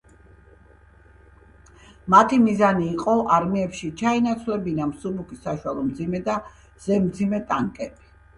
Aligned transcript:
მათი 2.13 2.39
მიზანი 2.45 2.87
იყო 2.93 3.13
არმიებში 3.35 3.91
ჩაენაცვლებინა: 4.01 4.89
მსუბუქი, 4.95 5.39
საშუალო, 5.45 5.85
მძიმე 5.91 6.23
და 6.31 6.39
ზემძიმე 6.89 7.43
ტანკები. 7.53 8.11